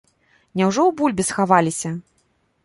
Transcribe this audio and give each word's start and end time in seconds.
Няўжо 0.61 0.81
ў 0.85 0.91
бульбе 1.01 1.27
схаваліся? 1.29 1.93